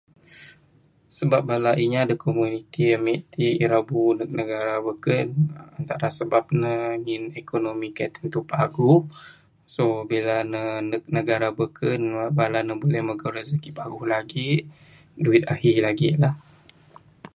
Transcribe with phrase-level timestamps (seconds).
[1.17, 5.27] Sebab bala inya da komuniti amik tik ira buhu ndug negara beken,
[5.77, 8.99] antara sebab ne ngin ekonomi kai' tentu paguh.
[9.75, 12.01] So, bila ne ndug negara beken,
[12.37, 14.61] bala ne buleh magau rezeki bauh lagik.
[15.23, 16.35] Duit ahi lagik lah.